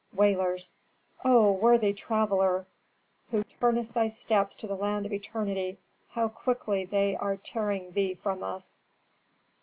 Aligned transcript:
Wailers. 0.13 0.73
"O 1.23 1.51
worthy 1.51 1.93
traveller, 1.93 2.65
who 3.29 3.43
turnest 3.43 3.93
thy 3.93 4.07
steps 4.07 4.55
to 4.55 4.65
the 4.65 4.73
land 4.75 5.05
of 5.05 5.13
eternity, 5.13 5.77
how 6.09 6.27
quickly 6.27 6.85
they 6.85 7.15
are 7.15 7.37
tearing 7.37 7.91
thee 7.91 8.15
from 8.15 8.41
us." 8.41 8.81